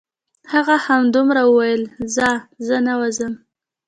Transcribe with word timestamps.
هغه 0.53 0.75
همدومره 0.87 1.43
وویل: 1.45 1.83
ځه 2.15 2.29
زه 2.67 2.77
نه 2.87 2.93
وځم. 2.99 3.33